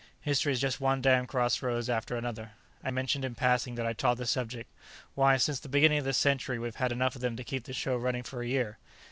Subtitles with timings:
[0.21, 2.53] "History is just one damn crossroads after another."
[2.83, 4.67] I mentioned, in passing, that I taught the subject.
[5.13, 7.73] "Why, since the beginning of this century, we've had enough of them to keep the
[7.73, 8.79] show running for a year."